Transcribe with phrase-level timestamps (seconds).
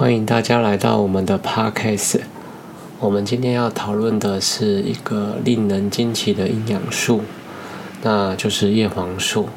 [0.00, 2.20] 欢迎大家来到我们的 Podcast。
[3.00, 7.20] 我们今天要讨论的是一个令人惊奇的营养素，
[8.02, 9.50] 那就是叶黄素。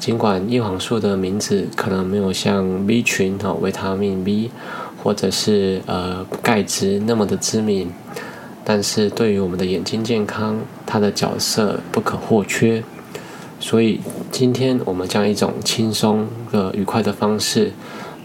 [0.00, 4.50] 尽管叶黄素的名字可能没有像 B 群哦、维他命 B
[5.04, 7.92] 或者是呃钙质那么的知名，
[8.64, 10.56] 但是对于我们的眼睛健康，
[10.86, 12.82] 它的角色不可或缺。
[13.60, 14.00] 所以
[14.32, 17.72] 今天我们将一种轻松的、愉快的方式。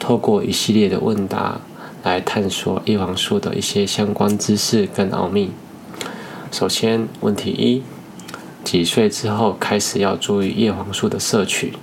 [0.02, 1.62] 透过一系列的问答
[2.04, 5.52] 来探索叶黄素的一些相关知识跟奥秘。
[6.52, 7.84] 首先，问题一：
[8.64, 11.74] 几岁之后开始要注意叶黄素的摄取？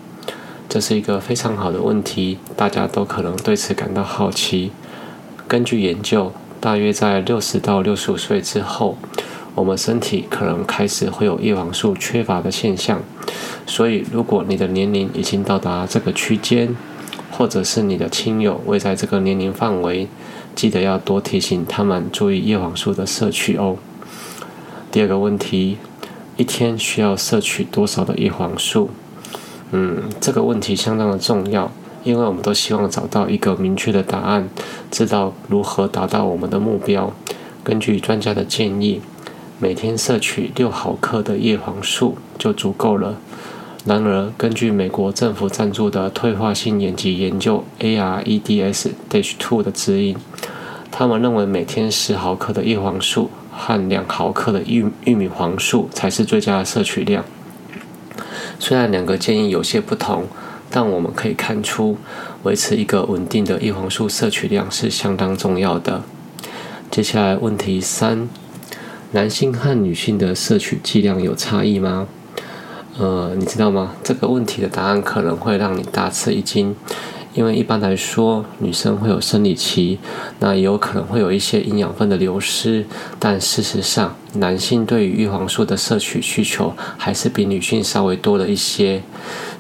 [0.69, 4.73] 这是一个非常好的问题，大家都可能对此感到好奇。
[5.47, 8.98] 根据研究，大约在六十到六十五岁之后，
[9.55, 13.01] 我们身体可能开始会有叶黄素缺乏的现象。
[13.65, 16.75] 所以，如果你的年龄已经到达这个区间，
[17.38, 20.09] 或者是你的亲友未在这个年龄范围，
[20.56, 23.77] 记得要多提醒他们注意叶黄素的摄取哦。
[24.91, 25.78] 第二个问题，
[26.36, 28.91] 一天需要摄取多少的叶黄素？
[29.70, 31.70] 嗯，这个问题相当的重要，
[32.03, 34.48] 因为我们都希望找到一个明确的答案，
[34.91, 37.12] 知道如何达到我们的目标。
[37.62, 39.00] 根据专家的建议，
[39.61, 43.20] 每天摄取六毫克的叶黄素就足够了。
[43.84, 50.17] 然而，根据美国政府赞助的退化性眼疾研究 AREDS-2 的指引，
[50.91, 57.25] 他们认为每天十毫克的叶黄素和两毫克的玉玉米黄素才是最佳的摄取量。
[58.59, 60.25] 虽然两个建议有些不同，
[60.69, 61.97] 但我们可以看出，
[62.42, 66.03] 维持一个稳定的叶黄素摄取量是相当重要的。
[66.91, 68.29] 接下来问题三：
[69.13, 72.09] 男性和女性的摄取剂量有差异吗？
[73.01, 73.93] 呃，你知道吗？
[74.03, 76.75] 这个问题的答案可能会让你大吃一惊，
[77.33, 80.01] 因为一般来说，女生会有生理期，
[80.41, 82.85] 那也有可能会有一些营养分的流失，
[83.21, 89.01] 但事实上，男性对于叶黄素的摄取需求还是比女性稍微多了一些。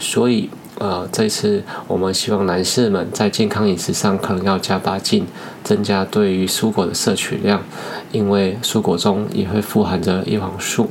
[0.00, 0.50] 所以，
[0.80, 5.24] 呃，这次我们希望男士们在健康饮食上可能要加把劲，
[5.62, 7.62] 增加对于蔬果的摄取量，
[8.10, 10.90] 因为蔬果中也会富含着叶黄素。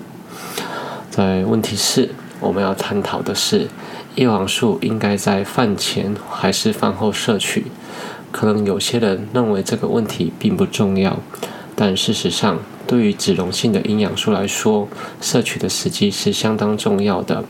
[1.09, 2.09] 在问题是。
[2.40, 3.68] 我们要探讨的是，
[4.16, 7.66] 叶黄素应该在饭前还是饭后摄取？
[8.31, 11.18] 可能有些人认为这个问题并不重要，
[11.75, 14.88] 但事实上，对于脂溶性的营养素来说，
[15.20, 17.44] 摄取的时机是相当重要的。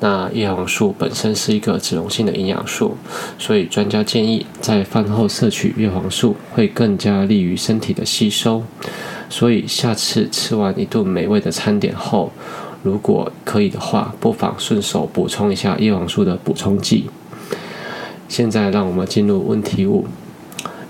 [0.00, 2.98] 那叶黄素本身是一个脂溶性的营养素，
[3.38, 8.62] 所以专家建议在饭后摄取叶黄素会更加利于身体的吸收。
[9.30, 12.30] 所以下次吃完一顿美味的餐点后，
[12.86, 17.10] 如果可以的话，不妨顺手补充一下叶黄素的补充剂。
[18.28, 20.06] 现在让我们进入问题五：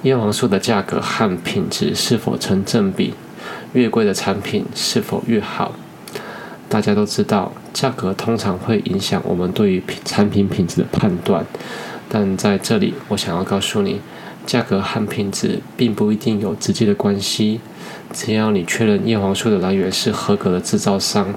[0.03, 3.15] 叶黄素的价格和品质是否成正比？
[3.73, 5.73] 越贵的产品是否越好？
[6.69, 11.47] 大家都知道，价格通常会影响我们对于产品品质的判断。
[12.11, 14.03] 但在这里，我想要告诉你，
[14.45, 17.61] 价格和品质并不一定有直接的关系。
[18.13, 21.35] 只要你确认叶黄素的来源是合格的制造商。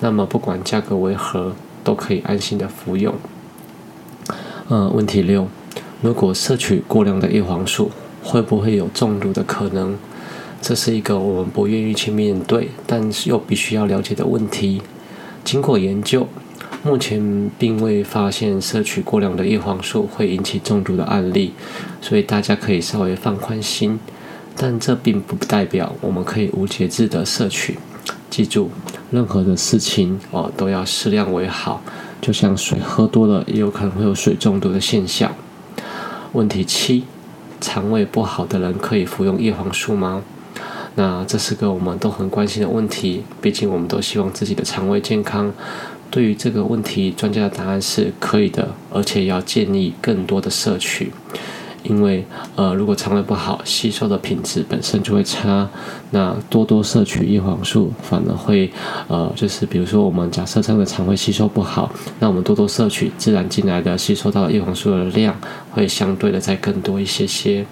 [0.00, 3.14] 那么不管价格为何，都可以安心的服用。
[4.68, 5.48] 呃，问题六：
[6.02, 7.90] 如果摄取过量的叶黄素，
[8.22, 9.96] 会不会有中毒的可能？
[10.60, 14.82] 这是一个我们不愿意去面对，但是又必须要了解的问题。
[15.44, 16.28] 经过研究，
[16.82, 21.52] 目前并未发现摄取过量的叶黄素会引起中毒的案例，
[22.00, 23.98] 所以大家可以稍微放宽心。
[24.56, 27.78] 但这并不代表我们可以无节制的摄取。
[28.30, 28.70] 记住。
[29.10, 31.82] 任何的事情哦，都要适量为好。
[32.20, 35.34] 就像水喝多了，也有可能会有水中毒的现象。
[36.32, 37.04] 问题七：
[37.60, 40.22] 肠胃不好的人可以服用叶黄素吗？
[40.96, 43.22] 那这是个我们都很关心的问题。
[43.40, 45.52] 毕竟我们都希望自己的肠胃健康。
[46.10, 51.12] 对于这个问题，专家的答案是可以的，而且要建议更多的摄取。
[51.88, 55.68] 因为，呃，如果肠胃不好，吸收的品质本身就会差。
[56.10, 58.70] 那多多摄取叶黄素，反而会，
[59.08, 61.90] 呃，就是比如说，我们假设这个肠胃吸收不好，
[62.20, 65.34] 那我们多多摄取，自然进来的吸收到叶黄素的量
[65.72, 67.66] 会相对的再更多一些些。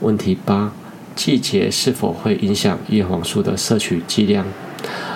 [0.00, 0.72] 问题八：
[1.14, 4.44] 季节是否会影响叶黄素的摄取剂量？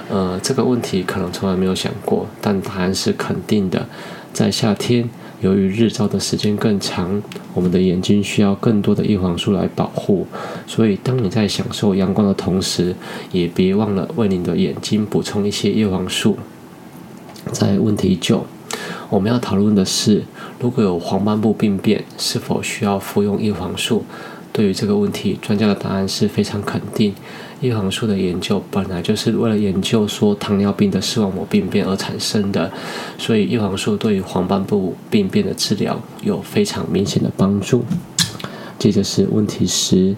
[0.08, 3.86] 呃，这个问题可能从来没有想过，但答案是肯定的，
[4.32, 5.08] 在夏天。
[5.44, 10.26] 由于日照的时间更长，我们的眼睛需要更多的叶黄素来保护，
[10.66, 12.96] 所以当你在享受阳光的同时，
[13.30, 16.38] 也别忘了为你的眼睛补充一些叶黄素。
[17.52, 18.46] 在问题九，
[19.10, 20.24] 我们要讨论的是，
[20.58, 24.06] 如果有黄斑部病变，是否需要服用叶黄素？
[24.54, 27.12] 对于这个问题，专家的答案是非常肯定。
[27.60, 32.70] 叶黄素的研究本来就是为了研究说糖尿病的视网膜病变而产生的，
[33.18, 37.84] 所以叶黄素对于黄斑部病变的治疗有非常明显的帮助。
[38.78, 40.14] 接着是问题十：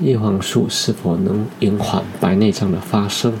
[0.00, 3.34] 叶黄素是否能延缓白内障的发生？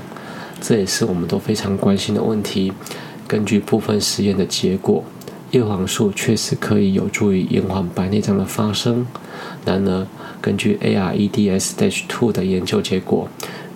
[0.60, 2.72] 这也是我们都非常关心的问题。
[3.26, 5.02] 根据部分实验的结果。
[5.52, 9.06] 叶黄素确实可以有助于延缓白内障的发生。
[9.64, 10.06] 然而，
[10.40, 13.28] 根据 AREDS-2 的研究结果，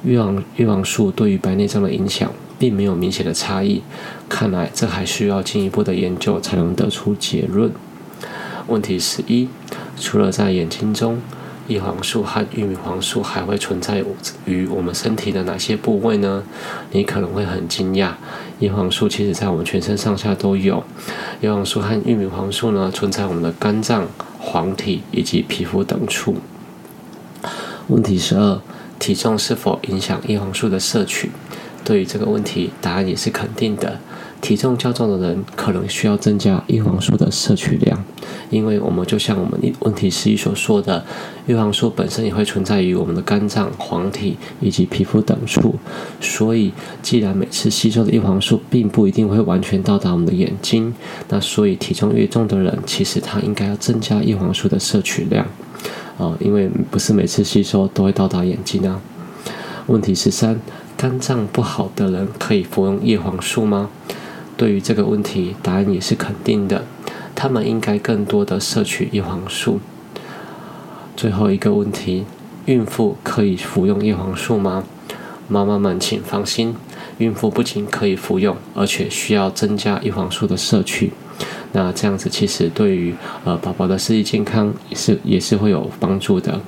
[0.04, 3.82] 叶黄叶黄素对于白内障的影响并没有明显的差异。
[4.28, 7.70] 看来，这还需要进一步的研究才能得出结论。
[8.68, 9.48] 问题十一：
[9.98, 11.20] 除了在眼睛中，
[11.66, 14.04] 叶黄素和玉米黄素还会存在
[14.44, 16.42] 于我们身体的哪些部位呢？
[16.92, 18.12] 你可能会很惊讶，
[18.58, 20.82] 叶黄素其实在我们全身上下都有。
[21.40, 24.06] 叶黄素和玉米黄素呢，存在我们的肝脏、
[24.50, 26.38] 黄体以及皮肤等处。
[27.86, 28.60] 问题十二：
[28.98, 31.30] 体重是否影响叶黄素的摄取？
[31.84, 34.00] 对于这个问题，答案也是肯定的。
[34.40, 38.04] 体重较重的人可能需要增加叶黄素的摄取量，
[38.50, 41.04] 因为我们就像我们问题十一所说的，
[41.46, 45.76] 叶黄素本身也会存在于我们的肝脏、黄体以及皮肤等处。
[46.20, 50.92] 所以，既然每次吸收的叶黄素并不一定会完全到达我们的眼睛，
[51.28, 55.46] 那所以体重越重的人，其实他应该要增加叶黄素的摄取量
[56.18, 59.00] 啊，因为不是每次吸收都会到达眼睛啊。
[59.86, 60.60] 问题十三：
[60.96, 63.88] 肝脏不好的人可以服用叶黄素吗？
[64.56, 66.84] 对于这个问题，答案也是肯定的。
[67.42, 69.80] 他们应该更多的摄取叶黄素。
[71.16, 72.26] 最后一个问题：
[72.66, 74.84] 孕妇可以服用叶黄素吗？
[75.48, 76.76] 妈妈们请放心，
[77.16, 81.14] 孕妇不仅可以服用，而且需要增加叶黄素的摄取。
[81.72, 83.14] 那这样子其实对于
[83.44, 86.60] 呃宝宝的视力健康也是也是会有帮助的。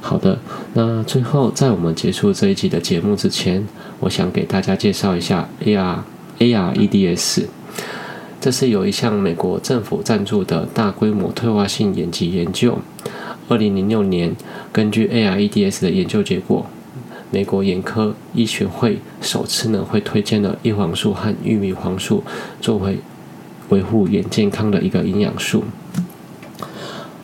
[0.00, 0.38] 好的，
[0.74, 3.66] 那最后在我们结束这一集的节目之前，
[3.98, 5.98] 我想给大家介绍一下 AR。
[6.40, 7.44] AREDS，
[8.40, 12.78] 这是有一项美国政府赞助的大规模退化性眼疾研究。
[13.48, 14.34] 二零零六年，
[14.72, 16.64] 根据 AREDS 的研究结果，
[17.30, 22.24] 美国眼科医学会首次呢会推荐了叶黄素和玉米黄素
[22.62, 23.00] 作为
[23.68, 25.64] 维护眼健康的一个营养素。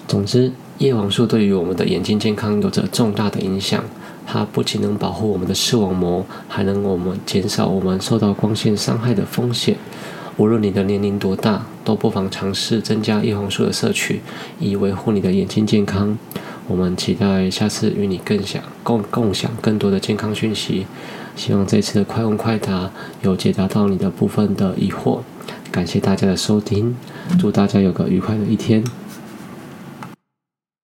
[0.07, 3.83] 总之，叶黄素对于我们的眼睛健康有着重大的影响。
[4.29, 9.77] 它不仅能保护我们的视网膜，还能我们减少我们受到光线伤害的风险。
[10.39, 14.21] 无论你的年龄多大，都不妨尝试增加叶黄素的摄取，
[14.61, 16.19] 以维护你的眼睛健康。
[16.69, 20.87] 我们期待下次与你更享共共享更多的健康讯息。
[21.35, 22.91] 希望这次的快问快答
[23.23, 25.21] 有解答到你的部分的疑惑。
[25.71, 26.95] 感谢大家的收听，
[27.39, 28.85] 祝大家有个愉快的一天。